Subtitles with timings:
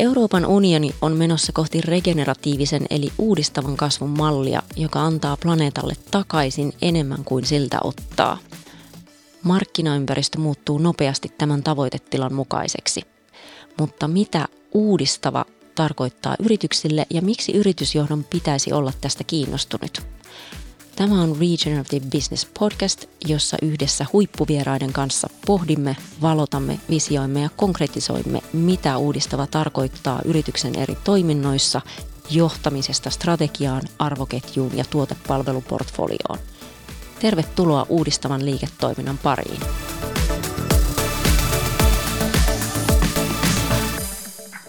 [0.00, 7.24] Euroopan unioni on menossa kohti regeneratiivisen eli uudistavan kasvun mallia, joka antaa planeetalle takaisin enemmän
[7.24, 8.38] kuin siltä ottaa.
[9.42, 13.02] Markkinaympäristö muuttuu nopeasti tämän tavoitetilan mukaiseksi.
[13.78, 20.02] Mutta mitä uudistava tarkoittaa yrityksille ja miksi yritysjohdon pitäisi olla tästä kiinnostunut?
[21.00, 28.96] Tämä on Regenerative Business Podcast, jossa yhdessä huippuvieraiden kanssa pohdimme, valotamme, visioimme ja konkretisoimme, mitä
[28.96, 31.80] uudistava tarkoittaa yrityksen eri toiminnoissa,
[32.30, 36.38] johtamisesta strategiaan, arvoketjuun ja tuotepalveluportfolioon.
[37.20, 39.60] Tervetuloa uudistavan liiketoiminnan pariin.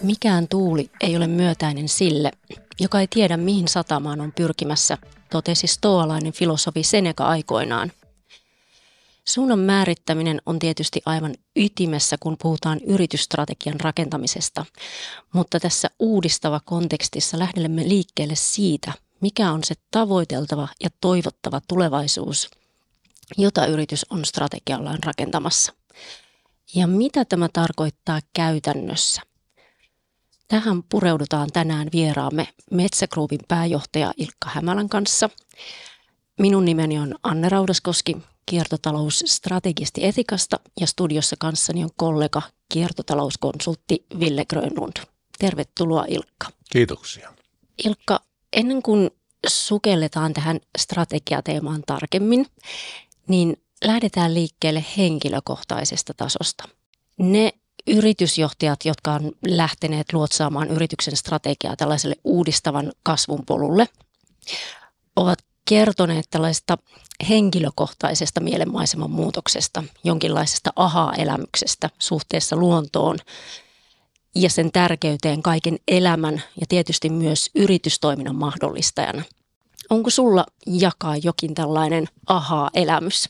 [0.02, 2.30] Mikään tuuli ei ole myötäinen sille,
[2.80, 4.98] joka ei tiedä mihin satamaan on pyrkimässä
[5.32, 7.92] totesi stoalainen filosofi Seneca aikoinaan.
[9.24, 14.66] Suunnan määrittäminen on tietysti aivan ytimessä, kun puhutaan yritysstrategian rakentamisesta,
[15.32, 22.50] mutta tässä uudistava kontekstissa lähdemme liikkeelle siitä, mikä on se tavoiteltava ja toivottava tulevaisuus,
[23.38, 25.72] jota yritys on strategiallaan rakentamassa.
[26.74, 29.22] Ja mitä tämä tarkoittaa käytännössä?
[30.52, 35.30] Tähän pureudutaan tänään vieraamme Metsägruupin pääjohtaja Ilkka Hämälän kanssa.
[36.38, 42.42] Minun nimeni on Anne Raudaskoski, kiertotalousstrategisti Etikasta ja studiossa kanssani on kollega
[42.72, 44.96] kiertotalouskonsultti Ville Grönlund.
[45.38, 46.48] Tervetuloa Ilkka.
[46.72, 47.32] Kiitoksia.
[47.84, 48.20] Ilkka,
[48.52, 49.10] ennen kuin
[49.48, 52.46] sukelletaan tähän strategiateemaan tarkemmin,
[53.28, 56.68] niin lähdetään liikkeelle henkilökohtaisesta tasosta.
[57.18, 57.52] Ne
[57.86, 63.88] yritysjohtajat, jotka on lähteneet luotsaamaan yrityksen strategiaa tällaiselle uudistavan kasvun polulle,
[65.16, 66.78] ovat kertoneet tällaista
[67.28, 73.18] henkilökohtaisesta mielenmaiseman muutoksesta, jonkinlaisesta aha-elämyksestä suhteessa luontoon
[74.34, 79.22] ja sen tärkeyteen kaiken elämän ja tietysti myös yritystoiminnan mahdollistajana.
[79.90, 83.28] Onko sulla jakaa jokin tällainen aha-elämys?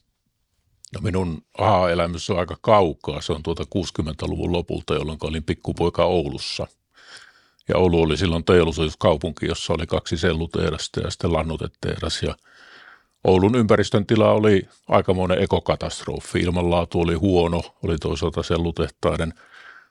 [0.94, 3.20] No minun aha-elämys on aika kaukaa.
[3.20, 6.66] Se on tuota 60-luvun lopulta, jolloin olin pikkupoika Oulussa.
[7.68, 12.22] Ja Oulu oli silloin teollisuuskaupunki, jossa oli kaksi sellutehdasta ja sitten lannutetehdas.
[12.22, 12.34] Ja
[13.24, 16.40] Oulun ympäristön tila oli aikamoinen ekokatastrofi.
[16.40, 19.34] Ilmanlaatu oli huono, oli toisaalta sellutehtaiden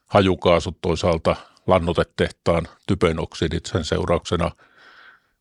[0.08, 1.36] hajukaasut, toisaalta
[1.68, 4.52] lannotetehtaan typenoksidit sen seurauksena.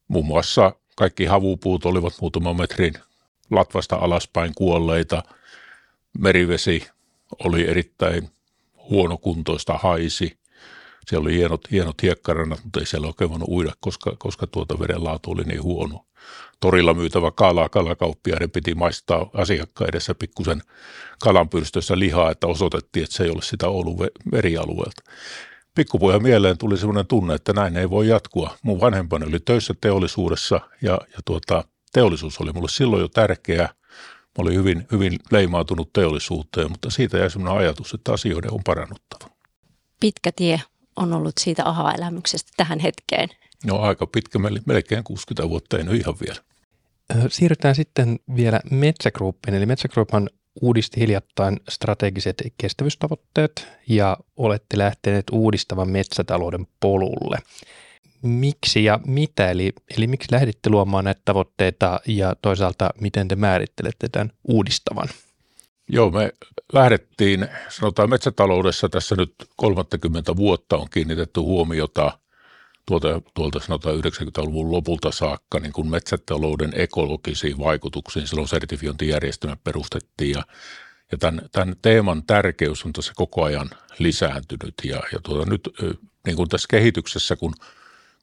[0.08, 2.94] Muun muassa kaikki havupuut olivat muutaman metrin
[3.50, 5.22] latvasta alaspäin kuolleita–
[6.18, 6.86] merivesi
[7.44, 8.30] oli erittäin
[8.90, 10.38] huonokuntoista, haisi.
[11.06, 15.04] Siellä oli hienot, hienot hiekkarannat, mutta ei siellä oikein voinut uida, koska, koska tuota veden
[15.04, 16.04] laatu oli niin huono.
[16.60, 20.62] Torilla myytävä kala, kalakauppiaiden piti maistaa asiakkaan edessä pikkusen
[21.22, 23.96] kalanpyrstössä lihaa, että osoitettiin, että se ei ole sitä Oulun
[24.32, 25.02] merialueelta.
[25.74, 28.56] Pikkupojan mieleen tuli sellainen tunne, että näin ei voi jatkua.
[28.62, 33.68] Mun vanhempani oli töissä teollisuudessa ja, ja tuota, teollisuus oli mulle silloin jo tärkeä–
[34.38, 39.30] Mä olin hyvin, hyvin leimautunut teollisuuteen, mutta siitä jäi sellainen ajatus, että asioiden on parannuttava.
[40.00, 40.60] Pitkä tie
[40.96, 43.28] on ollut siitä aha-elämyksestä tähän hetkeen.
[43.66, 46.40] No aika pitkä, melkein 60 vuotta, en ihan vielä.
[47.28, 49.54] Siirrytään sitten vielä Metsä Groupiin.
[49.54, 50.30] Eli Metsä Grouphan
[50.62, 57.38] uudisti hiljattain strategiset kestävyystavoitteet ja olette lähteneet uudistavan metsätalouden polulle
[58.22, 64.08] miksi ja mitä, eli, eli miksi lähditte luomaan näitä tavoitteita ja toisaalta miten te määrittelette
[64.08, 65.08] tämän uudistavan?
[65.88, 66.32] Joo, me
[66.72, 72.18] lähdettiin, sanotaan metsätaloudessa tässä nyt 30 vuotta on kiinnitetty huomiota
[72.86, 78.26] tuolta, tuolta sanotaan 90-luvun lopulta saakka niin kuin metsätalouden ekologisiin vaikutuksiin.
[78.26, 80.42] Silloin sertifiointijärjestelmä perustettiin ja,
[81.12, 85.68] ja tämän, tämän teeman tärkeys on tässä koko ajan lisääntynyt ja, ja tuota, nyt
[86.26, 87.54] niin kuin tässä kehityksessä, kun–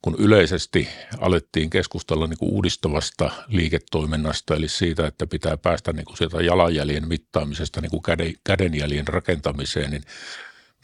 [0.02, 0.88] kun yleisesti
[1.18, 7.08] alettiin keskustella niin kuin uudistavasta liiketoiminnasta, eli siitä, että pitää päästä niin kuin sieltä jalanjäljen
[7.08, 10.02] mittaamisesta niin kuin käden, kädenjäljen rakentamiseen, niin,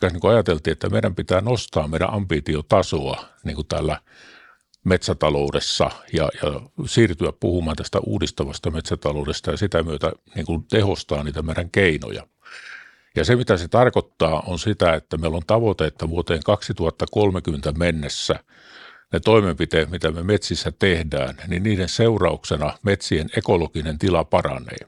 [0.03, 4.00] niin kuin ajateltiin, että meidän pitää nostaa meidän ambitiotasoa niin kuin täällä
[4.85, 11.43] metsätaloudessa ja, ja siirtyä puhumaan tästä uudistavasta metsätaloudesta ja sitä myötä niin kuin tehostaa niitä
[11.43, 12.27] meidän keinoja.
[13.17, 18.38] Ja se, mitä se tarkoittaa, on sitä, että meillä on tavoite, että vuoteen 2030 mennessä–
[19.12, 24.79] ne toimenpiteet, mitä me metsissä tehdään, niin niiden seurauksena metsien ekologinen tila paranee.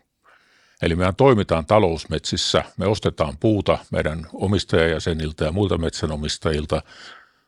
[0.82, 6.82] Eli mehän toimitaan talousmetsissä, me ostetaan puuta meidän omistajajäseniltä ja muilta metsänomistajilta,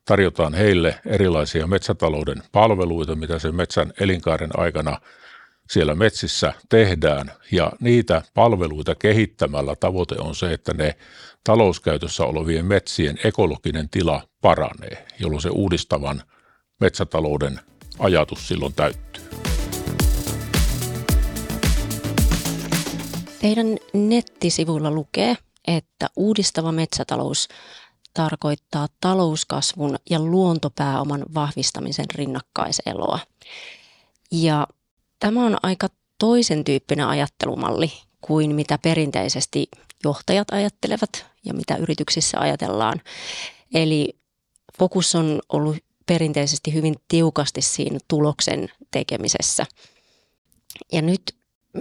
[0.05, 5.01] tarjotaan heille erilaisia metsätalouden palveluita, mitä sen metsän elinkaaren aikana
[5.71, 10.95] siellä metsissä tehdään ja niitä palveluita kehittämällä tavoite on se, että ne
[11.45, 16.23] talouskäytössä olevien metsien ekologinen tila paranee, jolloin se uudistavan
[16.81, 17.61] metsätalouden
[17.99, 19.25] ajatus silloin täyttyy.
[23.41, 25.37] Teidän nettisivuilla lukee,
[25.67, 27.49] että uudistava metsätalous
[28.15, 33.19] tarkoittaa talouskasvun ja luontopääoman vahvistamisen rinnakkaiseloa.
[34.33, 34.67] Ja
[35.21, 35.89] tämä on aika
[36.19, 39.69] toisen tyyppinen ajattelumalli kuin mitä perinteisesti
[40.05, 43.01] johtajat ajattelevat ja mitä yrityksissä ajatellaan.
[43.75, 44.19] Eli
[44.79, 45.77] fokus on ollut
[46.09, 49.67] perinteisesti hyvin tiukasti siinä tuloksen tekemisessä.
[50.93, 51.23] Ja nyt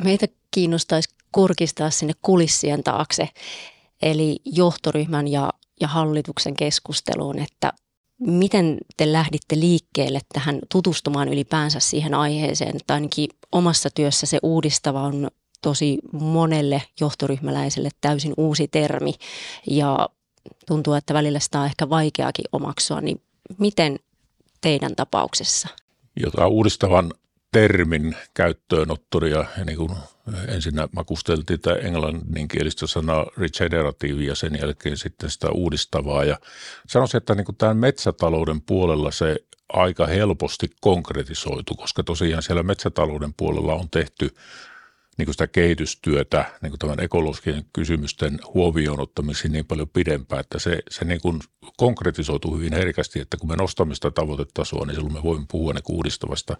[0.03, 3.29] meitä kiinnostaisi kurkistaa sinne kulissien taakse,
[4.01, 5.49] eli johtoryhmän ja,
[5.81, 7.73] ja hallituksen keskusteluun, että
[8.19, 15.01] miten te lähditte liikkeelle tähän tutustumaan ylipäänsä siihen aiheeseen, että ainakin omassa työssä se uudistava
[15.01, 15.27] on
[15.61, 19.13] tosi monelle johtoryhmäläiselle täysin uusi termi
[19.67, 20.09] ja
[20.67, 23.21] tuntuu, että välillä sitä on ehkä vaikeakin omaksua, niin
[23.57, 23.99] miten
[24.61, 25.67] teidän tapauksessa?
[26.15, 27.13] Jota uudistavan
[27.51, 29.91] termin käyttöönotto ja niin kuin
[30.47, 36.23] ensinnä makusteltiin tätä englanninkielistä sanaa regenerative ja sen jälkeen sitten sitä uudistavaa.
[36.23, 36.39] Ja
[36.87, 39.35] sanoisin, että niin kuin tämän metsätalouden puolella se
[39.73, 44.35] aika helposti konkretisoitu, koska tosiaan siellä metsätalouden puolella on tehty
[45.17, 50.59] niin kuin sitä kehitystyötä niin kuin tämän ekologisen kysymysten huomioon ottamisiin niin paljon pidempään, että
[50.59, 51.39] se, se niin kuin
[51.77, 55.83] konkretisoituu hyvin herkästi, että kun me nostamme sitä tavoitetasoa, niin silloin me voimme puhua niin
[55.89, 56.57] uudistavasta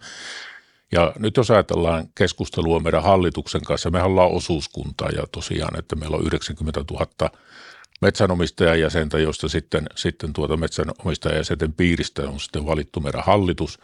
[0.92, 6.16] ja nyt jos ajatellaan keskustelua meidän hallituksen kanssa, me ollaan osuuskunta ja tosiaan, että meillä
[6.16, 7.30] on 90 000
[8.00, 13.78] metsänomistajajäsentä, joista sitten, sitten tuota metsänomistajajäsenten piiristä on sitten valittu meidän hallitus.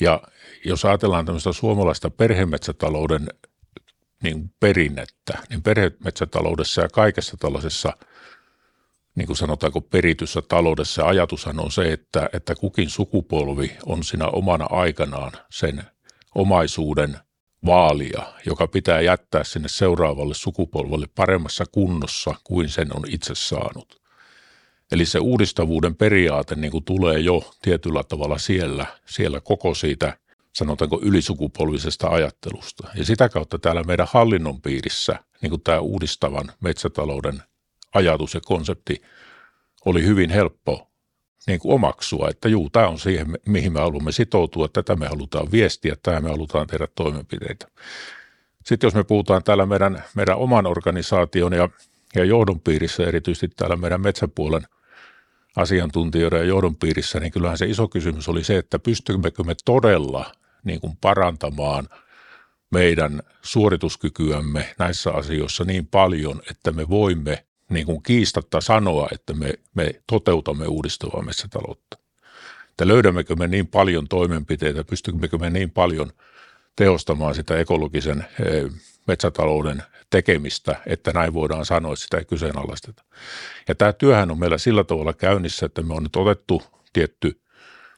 [0.00, 0.22] Ja
[0.64, 3.26] jos ajatellaan tämmöistä suomalaista perhemetsätalouden
[4.24, 7.92] niin perinnettä, niin perhemetsätaloudessa ja kaikessa tällaisessa–
[9.14, 14.66] niin kuin sanotaanko perityssä taloudessa ajatushan on se, että, että kukin sukupolvi on siinä omana
[14.70, 15.82] aikanaan sen
[16.34, 17.16] omaisuuden
[17.66, 24.02] vaalia, joka pitää jättää sinne seuraavalle sukupolvelle paremmassa kunnossa kuin sen on itse saanut.
[24.92, 30.18] Eli se uudistavuuden periaate niin kuin tulee jo tietyllä tavalla siellä, siellä koko siitä,
[30.54, 32.88] sanotaanko ylisukupolvisesta ajattelusta.
[32.94, 37.42] Ja sitä kautta täällä meidän hallinnon piirissä niin kuin tämä uudistavan metsätalouden
[37.94, 39.02] ajatus ja konsepti
[39.84, 40.90] oli hyvin helppo
[41.46, 45.52] niin kuin omaksua, että juu, tämä on siihen, mihin me haluamme sitoutua, tätä me halutaan
[45.52, 47.66] viestiä, tämä me halutaan tehdä toimenpiteitä.
[48.64, 51.68] Sitten jos me puhutaan täällä meidän, meidän oman organisaation ja,
[52.14, 54.62] ja johdon piirissä, erityisesti täällä meidän metsäpuolen
[55.56, 60.32] asiantuntijoiden ja johdon piirissä, niin kyllähän se iso kysymys oli se, että pystymmekö me todella
[60.64, 61.88] niin kuin parantamaan
[62.70, 69.54] meidän suorituskykyämme näissä asioissa niin paljon, että me voimme niin kuin kiistatta sanoa, että me,
[69.74, 71.98] me toteutamme uudistavaa metsätaloutta.
[72.70, 76.12] Että löydämmekö me niin paljon toimenpiteitä, pystymmekö me niin paljon
[76.76, 78.70] tehostamaan sitä ekologisen eh,
[79.06, 83.04] metsätalouden tekemistä, että näin voidaan sanoa, että sitä ei kyseenalaisteta.
[83.68, 86.62] Ja tämä työhän on meillä sillä tavalla käynnissä, että me on nyt otettu
[86.92, 87.40] tietty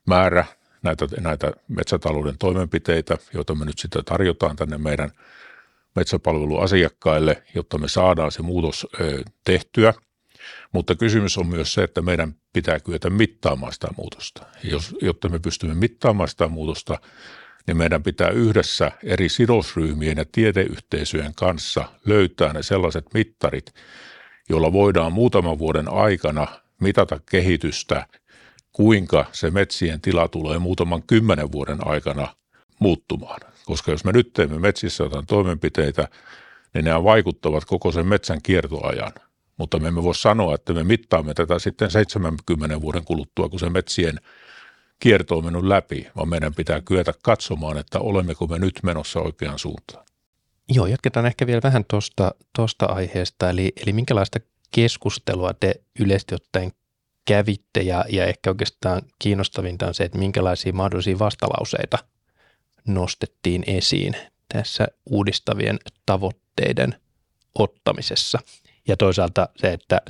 [0.07, 0.45] määrä
[0.87, 5.11] näitä, näitä metsätalouden toimenpiteitä, joita me nyt sitten tarjotaan tänne meidän–
[5.97, 8.87] metsäpalveluasiakkaille, jotta me saadaan se muutos
[9.45, 9.95] tehtyä.
[10.73, 14.47] Mutta kysymys on myös se, että meidän pitää kyetä mittaamaan sitä muutosta.
[14.65, 16.99] Jos, jotta me pystymme mittaamaan sitä muutosta,
[17.67, 23.75] niin meidän pitää yhdessä eri sidosryhmien ja tiedeyhteisöjen kanssa löytää ne sellaiset mittarit,
[24.49, 26.47] joilla voidaan muutaman vuoden aikana
[26.81, 28.07] mitata kehitystä,
[28.77, 32.29] kuinka se metsien tila tulee muutaman kymmenen vuoden aikana
[32.79, 33.41] muuttumaan.
[33.65, 36.09] Koska jos me nyt teemme metsissä jotain toimenpiteitä,
[36.75, 39.13] niin ne vaikuttavat koko sen metsän kiertoajan.
[39.57, 43.71] Mutta me emme voi sanoa, että me mittaamme tätä sitten 70 vuoden kuluttua, kun se
[43.71, 44.21] metsien
[44.99, 49.59] kierto on mennyt läpi, vaan meidän pitää kyetä katsomaan, että olemmeko me nyt menossa oikeaan
[49.59, 50.05] suuntaan.
[50.69, 54.39] Joo, jatketaan ehkä vielä vähän tuosta tosta aiheesta, eli, eli minkälaista
[54.71, 56.73] keskustelua te yleisesti ottaen
[57.27, 61.99] kävitte ja, ja ehkä oikeastaan kiinnostavinta on se, että minkälaisia mahdollisia vastalauseita–
[62.87, 64.17] nostettiin esiin
[64.49, 66.95] tässä uudistavien tavoitteiden
[67.55, 68.39] ottamisessa.
[68.89, 70.01] Ja toisaalta se, että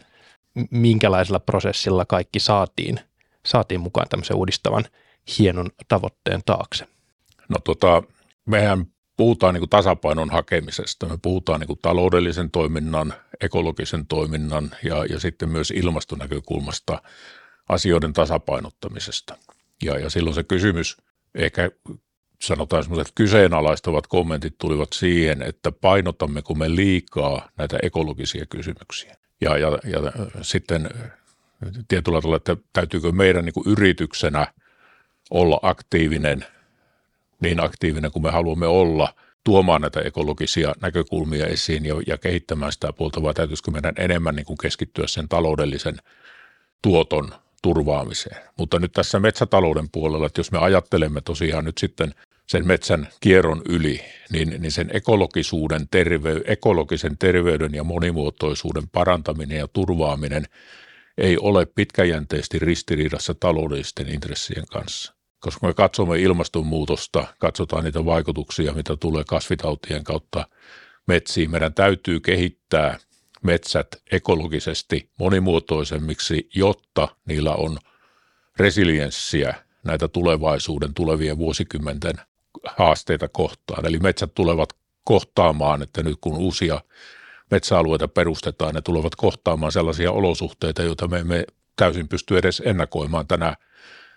[0.70, 3.00] minkälaisella prosessilla kaikki saatiin,
[3.46, 4.85] saatiin mukaan tämmöisen uudistavan
[5.38, 6.87] hienon tavoitteen taakse.
[7.49, 8.02] No tota,
[8.46, 11.06] mehän puhutaan niin tasapainon hakemisesta.
[11.06, 17.02] Me puhutaan niin taloudellisen toiminnan, ekologisen toiminnan ja, ja sitten myös ilmastonäkökulmasta
[17.69, 19.37] asioiden tasapainottamisesta.
[19.83, 20.97] Ja, ja silloin se kysymys
[21.35, 21.71] ehkä
[22.43, 29.16] sanotaan semmoiset kyseenalaistavat kommentit tulivat siihen, että painotammeko me liikaa näitä ekologisia kysymyksiä.
[29.40, 30.12] Ja, ja, ja
[30.43, 30.90] sitten
[31.88, 34.47] tietyllä tavalla, että täytyykö meidän niin kuin yrityksenä
[35.31, 36.47] olla aktiivinen,
[37.40, 39.14] niin aktiivinen kuin me haluamme olla,
[39.47, 44.47] tuomaan näitä ekologisia näkökulmia esiin ja, ja kehittämään sitä puolta, vai täytyisikö meidän enemmän niin
[44.47, 45.97] kuin keskittyä sen taloudellisen
[46.83, 48.43] tuoton turvaamiseen.
[48.59, 52.15] Mutta nyt tässä metsätalouden puolella, että jos me ajattelemme tosiaan nyt sitten
[52.47, 54.00] sen metsän kierron yli,
[54.33, 60.45] niin, niin sen ekologisuuden, terve, ekologisen terveyden ja monimuotoisuuden parantaminen ja turvaaminen
[61.19, 65.15] ei ole pitkäjänteisesti ristiriidassa taloudellisten intressien kanssa.
[65.47, 70.47] Koska me katsomme ilmastonmuutosta, katsotaan niitä vaikutuksia, mitä tulee kasvitautien kautta
[71.07, 72.99] metsiin, meidän täytyy kehittää
[73.43, 77.79] metsät ekologisesti monimuotoisemmiksi, jotta niillä on
[78.57, 82.15] resilienssiä näitä tulevaisuuden tulevien vuosikymmenten
[82.76, 83.87] haasteita kohtaan.
[83.87, 84.69] Eli metsät tulevat
[85.05, 86.81] kohtaamaan, että nyt kun uusia
[87.50, 91.45] metsäalueita perustetaan, ne tulevat kohtaamaan sellaisia olosuhteita, joita me emme
[91.76, 93.57] täysin pysty edes ennakoimaan tänä,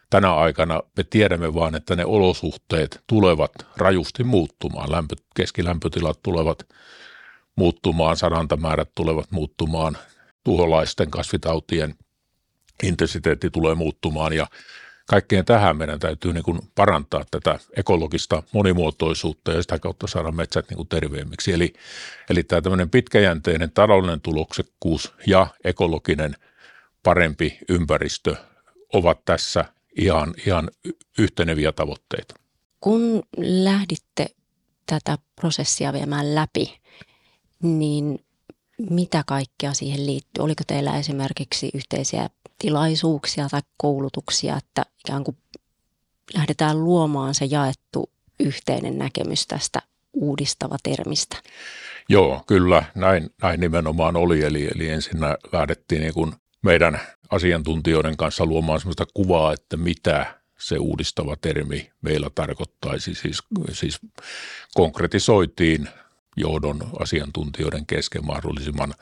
[0.10, 0.82] tänä aikana.
[0.98, 4.92] Me tiedämme vaan, että ne olosuhteet tulevat rajusti muuttumaan.
[4.92, 6.68] Lämpö, keskilämpötilat tulevat
[7.56, 9.98] muuttumaan, sadantamäärät tulevat muuttumaan,
[10.44, 11.96] tuholaisten kasvitautien
[12.84, 14.48] intensiteetti tulee muuttumaan ja
[15.10, 20.70] kaikkeen tähän meidän täytyy niin kuin parantaa tätä ekologista monimuotoisuutta ja sitä kautta saada metsät
[20.70, 21.54] niin kuin terveemmiksi.
[21.54, 21.74] Eli,
[22.30, 26.36] eli tämä tämmöinen pitkäjänteinen taloudellinen tuloksekkuus ja ekologinen
[27.04, 28.36] parempi ympäristö
[28.94, 29.66] ovat tässä
[29.98, 30.70] ihan, ihan
[31.18, 32.36] yhteneviä tavoitteita.
[32.80, 34.26] Kun lähditte
[34.86, 36.80] tätä prosessia viemään läpi,
[37.64, 38.26] niin
[38.90, 40.44] mitä kaikkea siihen liittyy?
[40.44, 42.30] Oliko teillä esimerkiksi yhteisiä
[42.60, 45.38] tilaisuuksia tai koulutuksia, että ikään kuin
[46.34, 49.82] lähdetään luomaan se jaettu yhteinen näkemys tästä
[50.14, 51.38] uudistava termistä?
[52.10, 54.42] Joo, kyllä näin, näin nimenomaan oli.
[54.42, 57.00] Eli, eli ensin lähdettiin niin kuin meidän
[57.30, 63.16] asiantuntijoiden kanssa luomaan sellaista kuvaa, että mitä se uudistava termi meillä tarkoittaisi.
[63.16, 64.00] Siis, siis
[64.74, 65.90] konkretisoitiin
[66.38, 68.94] johdon asiantuntijoiden kesken mahdollisimman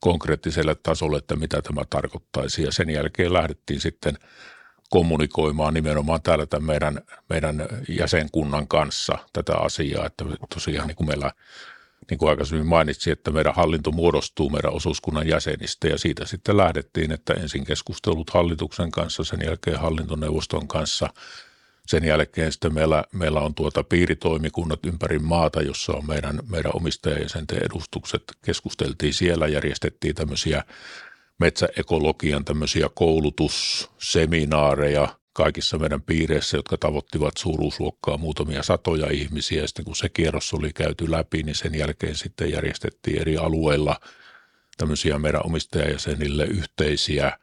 [0.00, 2.62] konkreettiselle tasolle, että mitä tämä tarkoittaisi.
[2.62, 4.18] Ja sen jälkeen lähdettiin sitten
[4.90, 11.32] kommunikoimaan nimenomaan täällä tämän meidän, meidän jäsenkunnan kanssa tätä asiaa, että tosiaan niin kuin meillä
[12.10, 17.12] niin kuin aikaisemmin mainitsin, että meidän hallinto muodostuu meidän osuuskunnan jäsenistä ja siitä sitten lähdettiin,
[17.12, 21.08] että ensin keskustelut hallituksen kanssa, sen jälkeen hallintoneuvoston kanssa–
[21.88, 27.64] sen jälkeen sitten meillä, meillä on tuota piiritoimikunnat ympäri maata, jossa on meidän, meidän omistajajäsenten
[27.64, 28.22] edustukset.
[28.44, 30.64] Keskusteltiin siellä, järjestettiin tämmöisiä
[31.38, 39.66] metsäekologian tämmöisiä koulutusseminaareja kaikissa meidän piireissä, jotka tavoittivat suuruusluokkaa muutamia satoja ihmisiä.
[39.66, 44.00] Sitten kun se kierros oli käyty läpi, niin sen jälkeen sitten järjestettiin eri alueilla
[44.76, 47.38] tämmöisiä meidän omistajajäsenille yhteisiä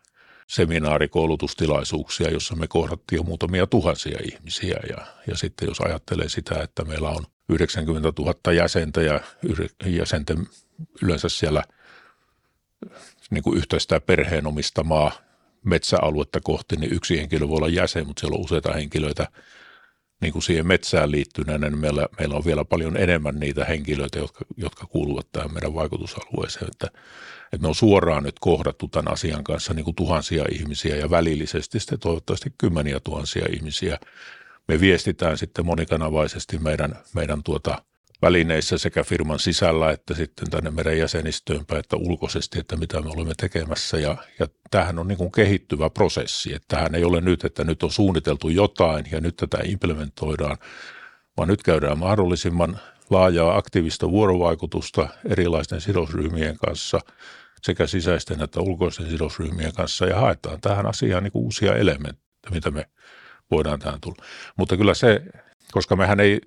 [0.48, 4.80] seminaarikoulutustilaisuuksia, jossa me kohdattiin jo muutamia tuhansia ihmisiä.
[4.90, 9.20] Ja, ja sitten jos ajattelee sitä, että meillä on 90 000 jäsentä ja
[9.86, 10.48] jäsenten
[11.02, 11.64] yleensä siellä
[13.30, 15.25] niin kuin yhteistä perheen omistamaa
[15.66, 19.28] metsäaluetta kohti, niin yksi henkilö voi olla jäsen, mutta siellä on useita henkilöitä
[20.22, 24.46] niin kuin siihen metsään liittyneenä, niin meillä, meillä on vielä paljon enemmän niitä henkilöitä, jotka,
[24.58, 26.68] jotka kuuluvat tähän meidän vaikutusalueeseen.
[26.68, 26.88] Että
[27.56, 31.80] että me on suoraan nyt kohdattu tämän asian kanssa niin kuin tuhansia ihmisiä ja välillisesti
[31.80, 33.98] sitten toivottavasti kymmeniä tuhansia ihmisiä.
[34.68, 37.82] Me viestitään sitten monikanavaisesti meidän, meidän tuota
[38.22, 43.34] välineissä sekä firman sisällä että sitten tänne meidän jäsenistöönpä, että ulkoisesti, että mitä me olemme
[43.38, 43.98] tekemässä.
[43.98, 47.84] Ja, ja tämähän on niin kuin kehittyvä prosessi, että tähän ei ole nyt, että nyt
[47.84, 50.58] on suunniteltu jotain ja nyt tätä implementoidaan,
[51.38, 52.80] vaan nyt käydään mahdollisimman
[53.10, 57.00] laajaa aktiivista vuorovaikutusta erilaisten sidosryhmien kanssa
[57.62, 62.86] sekä sisäisten että ulkoisten sidosryhmien kanssa ja haetaan tähän asiaan niin uusia elementtejä, mitä me
[63.52, 64.26] voidaan tähän tulla.
[64.58, 65.22] Mutta kyllä se,
[65.72, 66.42] koska mehän ei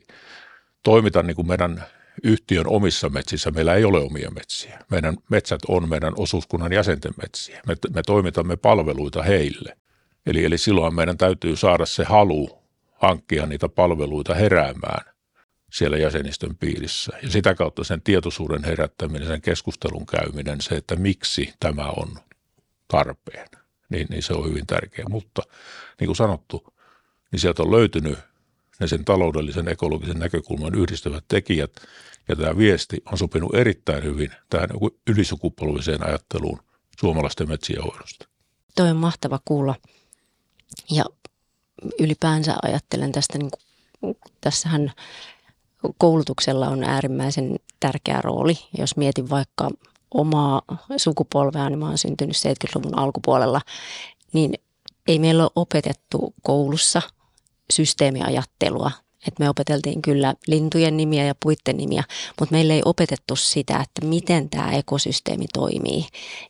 [0.83, 1.85] toimita niin kuin meidän
[2.23, 4.79] yhtiön omissa metsissä, meillä ei ole omia metsiä.
[4.91, 7.61] Meidän metsät on meidän osuuskunnan jäsenten metsiä.
[7.67, 9.77] Me, me toimitamme palveluita heille.
[10.27, 12.59] Eli, eli silloin meidän täytyy saada se halu
[12.93, 15.15] hankkia niitä palveluita heräämään
[15.73, 17.13] siellä jäsenistön piirissä.
[17.23, 22.17] Ja sitä kautta sen tietoisuuden herättäminen, sen keskustelun käyminen, se, että miksi tämä on
[22.89, 23.49] tarpeen,
[23.89, 25.09] niin, niin se on hyvin tärkeää.
[25.09, 25.43] Mutta
[26.01, 26.75] niin kuin sanottu,
[27.33, 28.19] niin sieltä on löytynyt
[28.81, 31.73] ne sen taloudellisen ekologisen näkökulman yhdistävät tekijät,
[32.29, 34.69] ja tämä viesti on sopinut erittäin hyvin tähän
[35.07, 36.63] ylisukupolviseen ajatteluun
[37.01, 38.29] suomalaisten metsien hoidosta.
[38.75, 39.75] Toi on mahtava kuulla.
[40.91, 41.05] Ja
[42.01, 43.51] ylipäänsä ajattelen tästä niin
[44.41, 44.93] tässähän
[45.99, 48.59] koulutuksella on äärimmäisen tärkeä rooli.
[48.79, 49.71] Jos mietin vaikka
[50.15, 50.63] omaa
[50.97, 53.61] sukupolvea, niin mä oon syntynyt 70-luvun alkupuolella,
[54.33, 54.55] niin
[55.09, 57.03] ei meillä ole opetettu koulussa
[57.73, 58.91] systeemiajattelua.
[59.29, 62.05] Et me opeteltiin kyllä lintujen nimiä ja puitten nimiä,
[62.41, 66.07] mutta meillä ei opetettu sitä, että miten tämä ekosysteemi toimii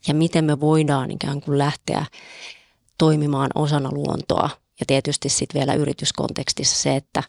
[0.08, 2.06] ja miten me voidaan ikään kuin lähteä
[2.98, 4.50] toimimaan osana luontoa.
[4.80, 7.22] Ja tietysti sitten vielä yrityskontekstissa se, että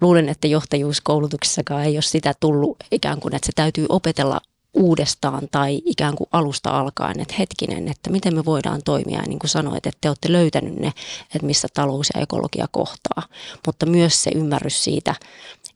[0.00, 4.40] luulen, että johtajuuskoulutuksessakaan ei ole sitä tullut ikään kuin, että se täytyy opetella
[4.74, 9.18] uudestaan tai ikään kuin alusta alkaen, että hetkinen, että miten me voidaan toimia.
[9.18, 10.92] Ja niin kuin sanoit, että te olette löytänyt ne,
[11.34, 13.22] että missä talous ja ekologia kohtaa,
[13.66, 15.14] mutta myös se ymmärrys siitä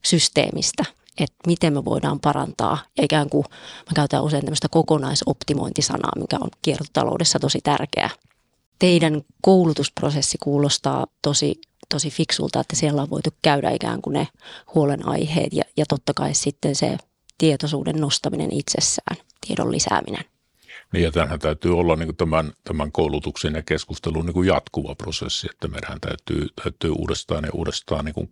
[0.05, 0.85] systeemistä,
[1.17, 2.77] että miten me voidaan parantaa.
[2.97, 3.45] Ja ikään kuin
[3.77, 8.09] mä käytän usein tämmöistä kokonaisoptimointisanaa, mikä on kiertotaloudessa tosi tärkeä.
[8.79, 14.27] Teidän koulutusprosessi kuulostaa tosi tosi fiksulta, että siellä on voitu käydä ikään kuin ne
[14.75, 16.97] huolenaiheet ja, ja totta kai sitten se
[17.37, 20.25] tietoisuuden nostaminen itsessään, tiedon lisääminen.
[20.93, 24.95] Niin ja tämähän täytyy olla niin kuin tämän, tämän koulutuksen ja keskustelun niin kuin jatkuva
[24.95, 28.31] prosessi, että meidän täytyy, täytyy uudestaan ja uudestaan niin kuin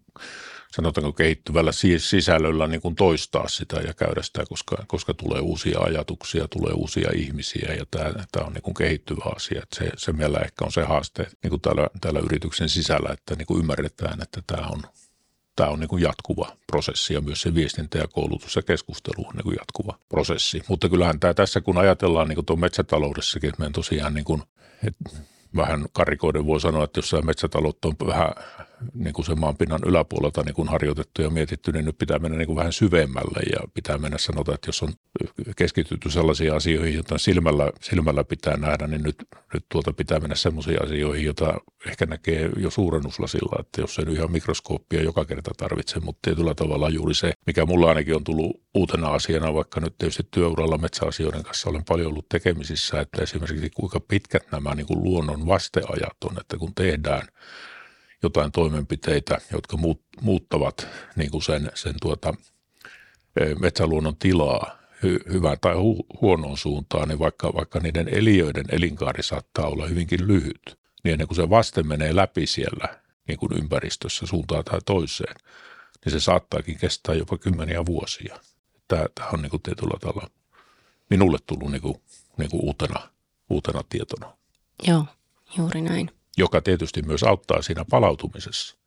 [0.75, 6.47] sanotaanko kehittyvällä sisällöllä niin kuin toistaa sitä ja käydä sitä, koska, koska tulee uusia ajatuksia,
[6.47, 9.61] tulee uusia ihmisiä ja tämä, tämä on niin kuin kehittyvä asia.
[9.63, 13.35] Että se, se meillä ehkä on se haaste niin kuin täällä, täällä yrityksen sisällä, että
[13.35, 14.83] niin kuin ymmärretään, että tämä on,
[15.55, 19.35] tämä on niin kuin jatkuva prosessi ja myös se viestintä ja koulutus ja keskustelu on
[19.35, 20.63] niin kuin jatkuva prosessi.
[20.67, 24.43] Mutta kyllähän tämä tässä, kun ajatellaan niin kuin tuon metsätaloudessakin, että meidän tosiaan niin kuin,
[24.87, 25.09] että
[25.55, 28.33] vähän karikoiden voi sanoa, että jos metsätaloutta on vähän
[28.93, 32.47] niin kuin sen maanpinnan yläpuolelta niin kuin harjoitettu ja mietitty, niin nyt pitää mennä niin
[32.47, 34.93] kuin vähän syvemmälle ja pitää mennä sanotaan, että jos on
[35.55, 39.15] keskitytty sellaisiin asioihin, joita silmällä, silmällä pitää nähdä, niin nyt,
[39.53, 41.53] nyt tuolta pitää mennä sellaisiin asioihin, joita
[41.87, 46.89] ehkä näkee jo suurennuslasilla, että jos ei ihan mikroskooppia joka kerta tarvitse, mutta tietyllä tavalla
[46.89, 51.69] juuri se, mikä mulla ainakin on tullut uutena asiana, vaikka nyt tietysti työuralla metsäasioiden kanssa
[51.69, 56.57] olen paljon ollut tekemisissä, että esimerkiksi kuinka pitkät nämä niin kuin luonnon vasteajat on, että
[56.57, 57.27] kun tehdään–
[58.23, 59.77] jotain toimenpiteitä, jotka
[60.21, 62.33] muuttavat niin kuin sen, sen tuota,
[63.59, 69.67] metsäluonnon tilaa hy, hyvään tai hu, huonoon suuntaan, niin vaikka, vaikka niiden eliöiden elinkaari saattaa
[69.67, 74.63] olla hyvinkin lyhyt, niin ennen kuin se vaste menee läpi siellä niin kuin ympäristössä suuntaan
[74.63, 75.35] tai toiseen,
[76.05, 78.39] niin se saattaakin kestää jopa kymmeniä vuosia.
[78.87, 80.29] Tämä, tämä on niin kuin tietyllä tavalla
[81.09, 82.01] minulle tullut niin kuin,
[82.37, 83.09] niin kuin uutena,
[83.49, 84.37] uutena tietona.
[84.87, 85.05] Joo,
[85.57, 88.77] juuri näin joka tietysti myös auttaa siinä palautumisessa.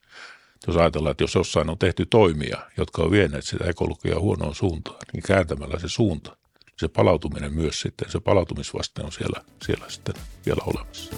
[0.66, 5.00] Jos ajatellaan, että jos jossain on tehty toimia, jotka on vieneet sitä ekologiaa huonoon suuntaan,
[5.12, 6.37] niin kääntämällä se suunta,
[6.76, 10.14] se palautuminen myös sitten, se palautumisvaste on siellä, siellä sitten
[10.46, 11.16] vielä olemassa.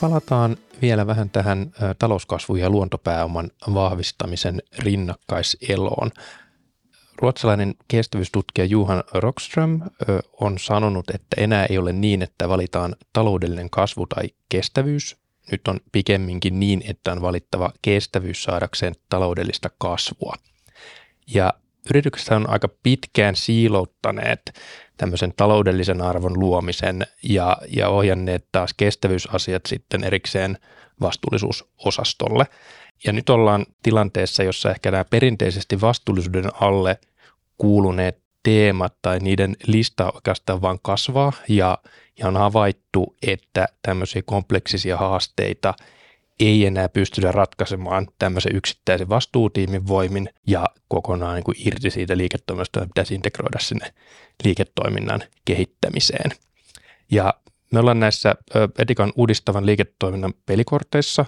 [0.00, 6.10] Palataan vielä vähän tähän talouskasvun ja luontopääoman vahvistamisen rinnakkaiseloon.
[7.20, 9.80] Ruotsalainen kestävyystutkija Juhan Rockström
[10.40, 15.16] on sanonut, että enää ei ole niin, että valitaan taloudellinen kasvu tai kestävyys.
[15.52, 20.34] Nyt on pikemminkin niin, että on valittava kestävyys saadakseen taloudellista kasvua.
[21.34, 21.52] Ja
[21.90, 24.40] yritykset on aika pitkään siilouttaneet
[24.96, 30.58] tämmöisen taloudellisen arvon luomisen ja, ja ohjanneet taas kestävyysasiat sitten erikseen
[31.00, 32.46] vastuullisuusosastolle.
[33.04, 36.98] Ja nyt ollaan tilanteessa, jossa ehkä nämä perinteisesti vastuullisuuden alle
[37.58, 41.78] kuuluneet teemat tai niiden lista oikeastaan vaan kasvaa ja,
[42.18, 45.74] ja on havaittu, että tämmöisiä kompleksisia haasteita
[46.40, 52.80] ei enää pystytä ratkaisemaan tämmöisen yksittäisen vastuutiimin voimin ja kokonaan niin kuin irti siitä liiketoiminnasta
[52.80, 53.92] pitäisi integroida sinne
[54.44, 56.30] liiketoiminnan kehittämiseen.
[57.10, 57.34] Ja
[57.72, 58.34] me ollaan näissä
[58.78, 61.24] Etikan uudistavan liiketoiminnan pelikorteissa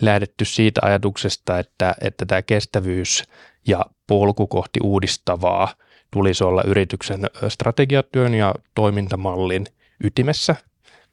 [0.00, 3.24] lähdetty siitä ajatuksesta, että, että tämä kestävyys
[3.66, 5.74] ja polku kohti uudistavaa
[6.10, 9.66] tulisi olla yrityksen strategiatyön ja toimintamallin
[10.04, 10.56] ytimessä,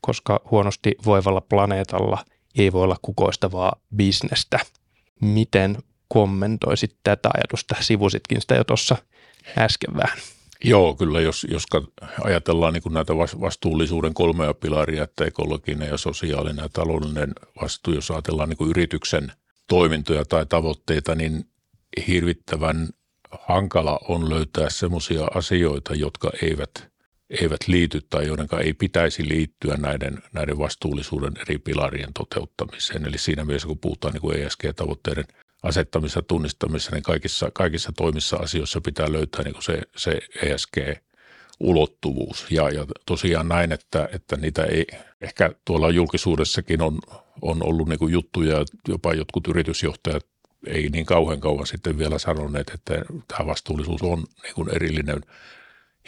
[0.02, 2.26] koska huonosti voivalla planeetalla
[2.58, 4.60] ei voi olla kukoistavaa bisnestä.
[5.22, 7.76] Miten kommentoisit tätä ajatusta?
[7.80, 8.98] Sivusitkin sitä jo tuossa
[9.58, 10.18] äsken vähän.
[10.64, 11.64] Joo, kyllä jos, jos
[12.24, 18.50] ajatellaan niin näitä vastuullisuuden kolmea pilaria, että ekologinen ja sosiaalinen ja taloudellinen vastuu, jos ajatellaan
[18.50, 19.32] niin yrityksen
[19.68, 21.46] toimintoja tai tavoitteita, niin
[22.08, 22.90] hirvittävän
[23.32, 26.92] hankala on löytää semmoisia asioita, jotka eivät,
[27.42, 33.06] eivät liity tai joiden ei pitäisi liittyä näiden, näiden vastuullisuuden eri pilarien toteuttamiseen.
[33.06, 35.26] Eli siinä mielessä, kun puhutaan niin ESG-tavoitteiden
[35.64, 40.78] asettamisessa tunnistamisessa, niin kaikissa, kaikissa toimissa asioissa pitää löytää niin se, se ESG
[41.60, 42.46] ulottuvuus.
[42.50, 44.88] Ja, ja tosiaan näin, että, että niitä ei,
[45.22, 47.00] ehkä tuolla julkisuudessakin on,
[47.42, 50.26] on ollut niin kuin juttuja, jopa jotkut yritysjohtajat
[50.68, 55.22] ei niin kauhean kauan sitten vielä sanoneet, että tämä vastuullisuus on niin kuin erillinen,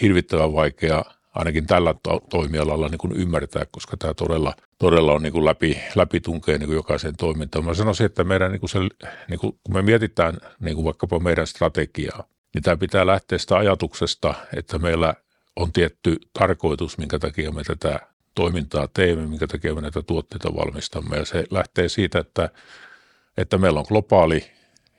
[0.01, 5.33] hirvittävän vaikea ainakin tällä to- toimialalla niin kuin ymmärtää, koska tämä todella, todella on niin
[5.33, 7.65] kuin läpi, läpi tunkee niin kuin jokaiseen toimintaan.
[7.65, 8.79] Mä sanoisin, että meidän, niin kuin se,
[9.29, 13.57] niin kuin, kun me mietitään niin kuin vaikkapa meidän strategiaa, niin tämä pitää lähteä sitä
[13.57, 15.13] ajatuksesta, että meillä
[15.55, 17.99] on tietty tarkoitus, minkä takia me tätä
[18.35, 21.17] toimintaa teemme, minkä takia me näitä tuotteita valmistamme.
[21.17, 22.49] Ja se lähtee siitä, että,
[23.37, 24.45] että meillä on globaali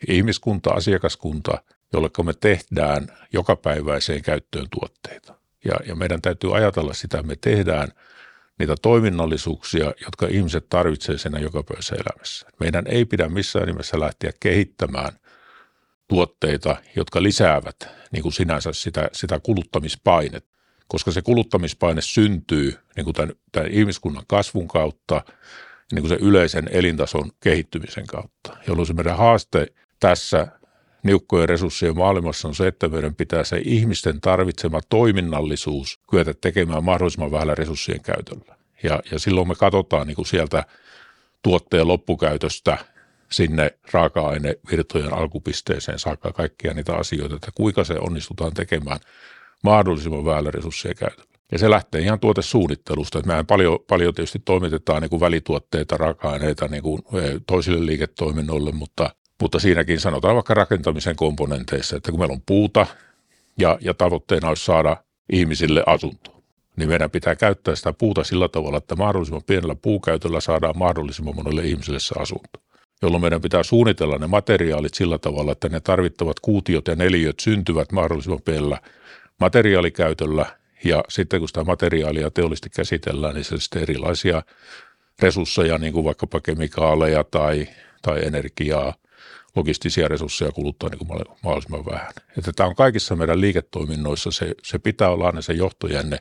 [0.08, 5.43] ihmiskunta, asiakaskunta, jolle me tehdään jokapäiväiseen käyttöön tuotteita.
[5.64, 7.88] Ja, ja meidän täytyy ajatella sitä, me tehdään
[8.58, 12.46] niitä toiminnallisuuksia, jotka ihmiset tarvitsevat siinä jokapäiväisessä elämässä.
[12.60, 15.12] Meidän ei pidä missään nimessä lähteä kehittämään
[16.08, 20.54] tuotteita, jotka lisäävät niin kuin sinänsä sitä, sitä kuluttamispainetta,
[20.88, 25.24] koska se kuluttamispaine syntyy niin kuin tämän, tämän ihmiskunnan kasvun kautta,
[25.92, 29.66] niin kuin se yleisen elintason kehittymisen kautta, jolloin se meidän haaste
[30.00, 30.48] tässä
[31.04, 37.30] niukkojen resurssien maailmassa on se, että meidän pitää se ihmisten tarvitsema toiminnallisuus kyetä tekemään mahdollisimman
[37.30, 38.56] vähällä resurssien käytöllä.
[38.82, 40.64] Ja, ja silloin me katsotaan niin kuin sieltä
[41.42, 42.78] tuotteen loppukäytöstä
[43.30, 49.00] sinne raaka-ainevirtojen alkupisteeseen saakka kaikkia niitä asioita, että kuinka se onnistutaan tekemään
[49.64, 51.34] mahdollisimman vähällä resurssien käytöllä.
[51.52, 53.18] Ja se lähtee ihan tuotesuunnittelusta.
[53.18, 58.72] Että mehän paljon, paljon tietysti toimitetaan niin kuin välituotteita, raaka-aineita niin kuin eh, toisille liiketoiminnoille,
[58.72, 59.14] mutta
[59.44, 62.86] mutta siinäkin sanotaan vaikka rakentamisen komponenteissa, että kun meillä on puuta
[63.58, 64.96] ja, ja tavoitteena olisi saada
[65.32, 66.42] ihmisille asunto,
[66.76, 71.64] niin meidän pitää käyttää sitä puuta sillä tavalla, että mahdollisimman pienellä puukäytöllä saadaan mahdollisimman monelle
[71.64, 72.60] ihmiselle se asunto.
[73.02, 77.92] Jolloin meidän pitää suunnitella ne materiaalit sillä tavalla, että ne tarvittavat kuutiot ja neliöt syntyvät
[77.92, 78.78] mahdollisimman pienellä
[79.40, 80.46] materiaalikäytöllä
[80.84, 84.42] ja sitten kun sitä materiaalia teollisesti käsitellään, niin se sitten erilaisia
[85.22, 87.68] resursseja, niin kuin vaikkapa kemikaaleja tai,
[88.02, 88.94] tai energiaa
[89.56, 92.12] logistisia resursseja kuluttaa niin kuin mahdollisimman vähän.
[92.38, 96.18] Että tämä on kaikissa meidän liiketoiminnoissa, se, se pitää olla aina se johtojänne,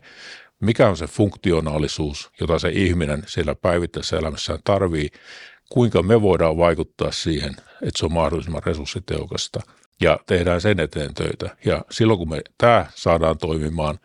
[0.59, 5.09] mikä on se funktionaalisuus, jota se ihminen siellä päivittäisessä elämässään tarvii,
[5.69, 9.59] kuinka me voidaan vaikuttaa siihen, että se on mahdollisimman resurssitehokasta
[10.01, 11.57] ja tehdään sen eteen töitä.
[11.65, 13.99] Ja silloin kun me tämä saadaan toimimaan,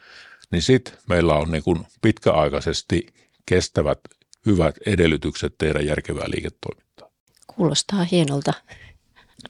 [0.51, 3.07] niin sitten meillä on niin kuin pitkäaikaisesti
[3.47, 3.99] kestävät
[4.47, 7.11] hyvät edellytykset tehdä järkevää liiketoimintaa.
[7.47, 8.53] Kuulostaa hienolta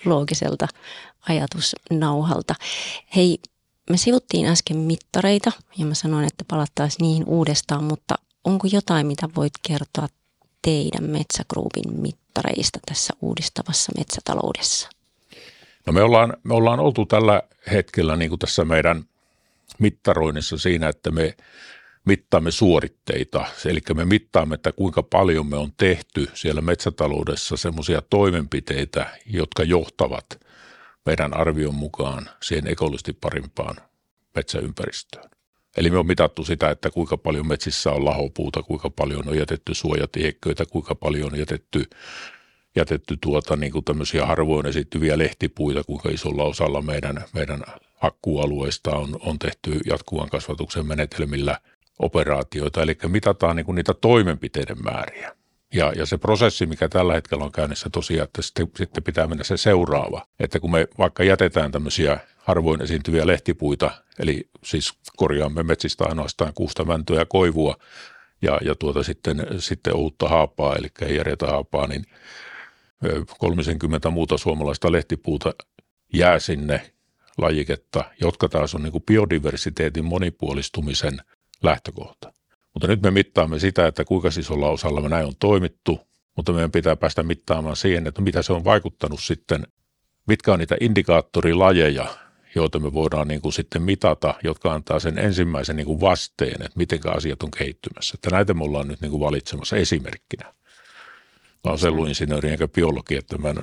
[0.05, 0.69] loogiselta
[1.29, 2.55] ajatusnauhalta.
[3.17, 3.39] Hei,
[3.91, 9.29] me sivuttiin äsken mittareita ja mä sanoin, että palattaisiin niihin uudestaan, mutta onko jotain, mitä
[9.37, 10.09] voit kertoa
[10.63, 14.89] teidän Metsägruupin mittareista tässä uudistavassa metsätaloudessa?
[15.87, 19.05] No me ollaan, me ollaan oltu tällä hetkellä niin kuin tässä meidän
[19.79, 21.37] mittaroinnissa siinä, että me
[22.09, 29.07] mittaamme suoritteita, eli me mittaamme, että kuinka paljon me on tehty siellä metsätaloudessa semmoisia toimenpiteitä,
[29.27, 30.27] jotka johtavat
[31.07, 33.77] meidän arvion mukaan siihen ekologisesti parimpaan
[34.35, 35.31] metsäympäristöön.
[35.77, 39.75] Eli me on mitattu sitä, että kuinka paljon metsissä on lahopuuta, kuinka paljon on jätetty
[39.75, 41.85] suojatiekköitä, kuinka paljon on jätetty,
[42.77, 47.63] jätetty tuota, niin kuin tämmöisiä harvoin esittyviä lehtipuita, kuinka isolla osalla meidän, meidän
[47.95, 51.61] hakkualueista on, on tehty jatkuvan kasvatuksen menetelmillä
[51.99, 55.37] operaatioita, eli mitataan niin kuin niitä toimenpiteiden määriä.
[55.75, 59.45] Ja, ja se prosessi, mikä tällä hetkellä on käynnissä tosiaan, että sitten, sitten pitää mennä
[59.45, 60.27] se seuraava.
[60.41, 66.85] Että kun me vaikka jätetään tämmöisiä harvoin esiintyviä lehtipuita, eli siis korjaamme metsistä ainoastaan kuusta
[66.85, 67.77] mäntyä ja koivua,
[68.43, 72.05] ja, ja tuota sitten, sitten uutta haapaa, eli ei järjetä haapaa, niin
[73.39, 75.53] 30 muuta suomalaista lehtipuuta
[76.13, 76.93] jää sinne
[77.39, 81.21] lajiketta, jotka taas on niin kuin biodiversiteetin monipuolistumisen
[81.63, 82.33] lähtökohta.
[82.75, 86.01] Mutta nyt me mittaamme sitä, että kuinka isolla osalla me näin on toimittu,
[86.37, 89.67] mutta meidän pitää päästä mittaamaan siihen, että mitä se on vaikuttanut sitten,
[90.27, 92.07] mitkä on niitä indikaattorilajeja,
[92.55, 96.77] joita me voidaan niin kuin sitten mitata, jotka antaa sen ensimmäisen niin kuin vasteen, että
[96.79, 98.15] miten asiat on kehittymässä.
[98.15, 100.55] Että näitä me ollaan nyt niin kuin valitsemassa esimerkkinä.
[101.65, 103.59] Mä olen selluinsinööri enkä biologi, että mä en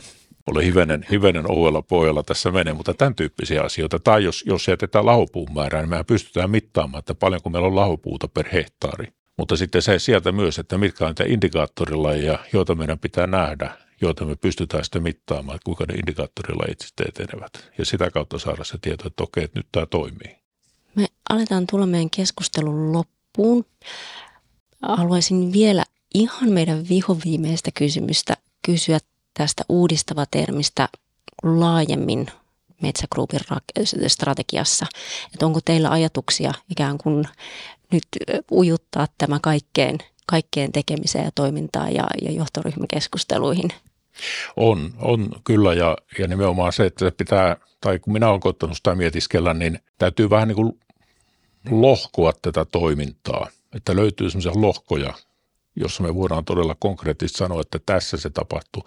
[0.47, 3.99] ole hivenen, hivenen ohuella pohjalla tässä menee, mutta tämän tyyppisiä asioita.
[3.99, 8.27] Tai jos, jos jätetään lahopuun määrää, niin mehän pystytään mittaamaan, että paljonko meillä on lahopuuta
[8.27, 9.07] per hehtaari.
[9.37, 14.25] Mutta sitten se sieltä myös, että mitkä on niitä indikaattorilajeja, joita meidän pitää nähdä, joita
[14.25, 17.71] me pystytään sitten mittaamaan, että kuinka ne indikaattorilajit sitten etenevät.
[17.77, 20.35] Ja sitä kautta saada se tieto, että okei, että nyt tämä toimii.
[20.95, 23.65] Me aletaan tulla meidän keskustelun loppuun.
[24.81, 28.99] Haluaisin vielä ihan meidän vihoviimeistä kysymystä kysyä
[29.37, 30.89] tästä uudistava termistä
[31.43, 32.27] laajemmin
[32.81, 33.39] Metsä Groupin
[34.07, 34.85] strategiassa.
[35.33, 37.25] Että onko teillä ajatuksia ikään kuin
[37.91, 38.07] nyt
[38.51, 43.69] ujuttaa tämä kaikkeen, kaikkeen tekemiseen ja toimintaan ja, ja johtoryhmäkeskusteluihin?
[44.55, 48.95] On, on kyllä ja, ja nimenomaan se, että pitää, tai kun minä olen koittanut sitä
[48.95, 50.79] mietiskellä, niin täytyy vähän niin kuin
[51.69, 55.13] lohkoa tätä toimintaa, että löytyy sellaisia lohkoja,
[55.75, 58.83] jossa me voidaan todella konkreettisesti sanoa, että tässä se tapahtuu.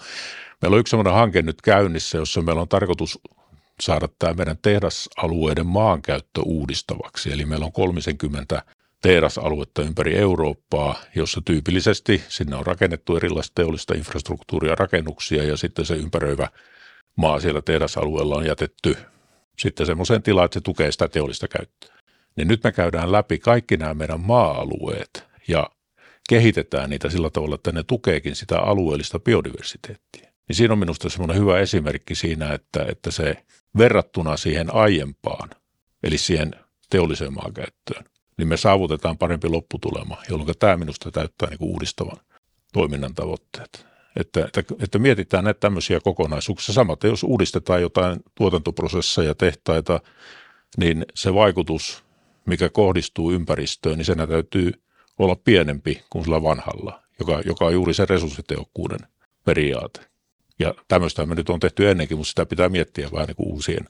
[0.62, 3.18] Meillä on yksi sellainen hanke nyt käynnissä, jossa meillä on tarkoitus
[3.80, 7.32] saada tämä meidän tehdasalueiden maankäyttö uudistavaksi.
[7.32, 8.62] Eli meillä on 30
[9.02, 15.94] tehdasaluetta ympäri Eurooppaa, jossa tyypillisesti sinne on rakennettu erilaista teollista infrastruktuuria, rakennuksia ja sitten se
[15.94, 16.48] ympäröivä
[17.16, 18.96] maa siellä tehdasalueella on jätetty
[19.58, 21.94] sitten semmoiseen tilaan, että se tukee sitä teollista käyttöä.
[22.36, 25.70] Niin nyt me käydään läpi kaikki nämä meidän maa-alueet ja
[26.28, 30.32] kehitetään niitä sillä tavalla, että ne tukeekin sitä alueellista biodiversiteettiä.
[30.48, 33.44] Niin siinä on minusta semmoinen hyvä esimerkki siinä, että, että se
[33.78, 35.50] verrattuna siihen aiempaan,
[36.02, 36.50] eli siihen
[36.90, 38.04] teolliseen maankäyttöön,
[38.36, 42.18] niin me saavutetaan parempi lopputulema, jolloin tämä minusta täyttää niin kuin uudistavan
[42.72, 43.86] toiminnan tavoitteet.
[44.16, 46.74] Että, että, että mietitään näitä tämmöisiä kokonaisuuksia.
[46.74, 50.00] Samaten jos uudistetaan jotain tuotantoprosesseja, tehtaita,
[50.76, 52.04] niin se vaikutus,
[52.46, 54.72] mikä kohdistuu ympäristöön, niin senä täytyy
[55.18, 59.00] olla pienempi kuin sillä vanhalla, joka, joka on juuri se resurssitehokkuuden
[59.44, 60.00] periaate.
[60.58, 63.88] Ja tämmöistä me nyt on tehty ennenkin, mutta sitä pitää miettiä vähän niin kuin uusien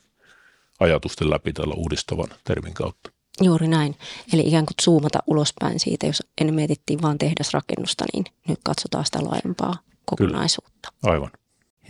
[0.80, 3.10] ajatusten läpi tällä uudistavan termin kautta.
[3.42, 3.94] Juuri näin.
[4.32, 9.24] Eli ikään kuin zoomata ulospäin siitä, jos ennen mietittiin vain tehdasrakennusta, niin nyt katsotaan sitä
[9.24, 10.88] laajempaa kokonaisuutta.
[11.00, 11.12] Kyllä.
[11.12, 11.30] Aivan.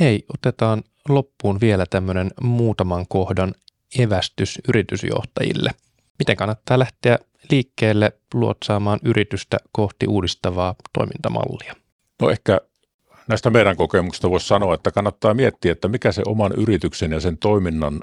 [0.01, 3.55] Hei, otetaan loppuun vielä tämmöinen muutaman kohdan
[3.99, 5.71] evästys yritysjohtajille.
[6.19, 7.19] Miten kannattaa lähteä
[7.51, 11.75] liikkeelle luotsaamaan yritystä kohti uudistavaa toimintamallia?
[12.23, 12.61] No ehkä
[13.29, 17.39] näistä meidän kokemuksista voisi sanoa, että kannattaa miettiä, että mikä se oman yrityksen ja sen
[17.39, 18.01] toiminnan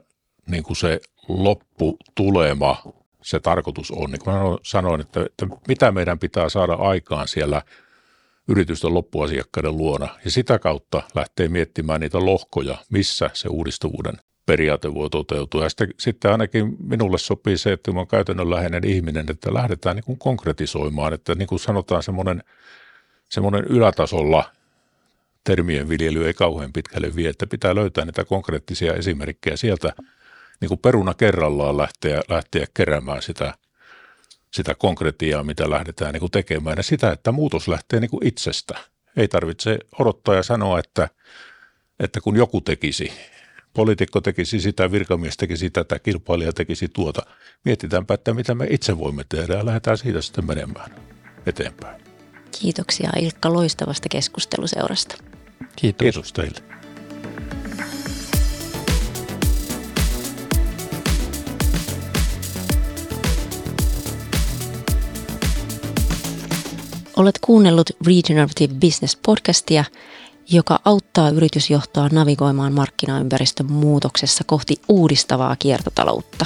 [0.48, 2.84] niin kuin se lopputulema,
[3.22, 4.12] se tarkoitus on.
[4.12, 7.62] Niin kuin mä sanoin, että, että mitä meidän pitää saada aikaan siellä
[8.48, 10.08] yritysten loppuasiakkaiden luona.
[10.26, 14.14] Ja sitä kautta lähtee miettimään niitä lohkoja, missä se uudistuvuuden
[14.46, 15.64] periaate voi toteutua.
[15.64, 20.04] Ja sitten, sitten ainakin minulle sopii se, että mä olen käytännönläheinen ihminen, että lähdetään niin
[20.04, 22.44] kuin konkretisoimaan, että niin kuin sanotaan semmoinen,
[23.30, 24.52] semmoinen ylätasolla
[25.44, 29.94] termien viljely ei kauhean pitkälle vie, että pitää löytää niitä konkreettisia esimerkkejä sieltä
[30.62, 33.54] niin kuin peruna kerrallaan lähteä, lähteä keräämään sitä,
[34.54, 38.78] sitä konkretiaa, mitä lähdetään niin kuin tekemään ja sitä, että muutos lähtee niin kuin itsestä.
[39.18, 41.10] Ei tarvitse odottaa ja sanoa, että,
[42.00, 43.12] että kun joku tekisi,
[43.76, 47.22] poliitikko tekisi sitä, virkamies tekisi tätä, kilpailija tekisi tuota.
[47.66, 50.96] Mietitäänpä, että mitä me itse voimme tehdä ja lähdetään siitä sitten menemään
[51.46, 52.02] eteenpäin.
[52.62, 55.16] Kiitoksia Ilkka loistavasta keskusteluseurasta.
[55.76, 56.04] Kiitos.
[56.04, 56.60] Kiitos teille.
[67.18, 69.84] Olet kuunnellut Regenerative Business podcastia,
[70.52, 76.46] joka auttaa yritysjohtoa navigoimaan markkinaympäristön muutoksessa kohti uudistavaa kiertotaloutta.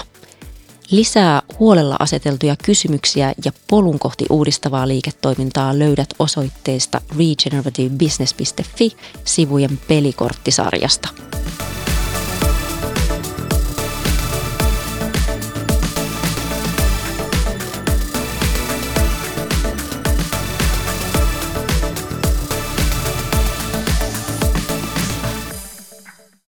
[0.92, 8.92] Lisää huolella aseteltuja kysymyksiä ja polun kohti uudistavaa liiketoimintaa löydät osoitteesta regenerativebusiness.fi
[9.26, 11.10] sivujen pelikorttisarjasta.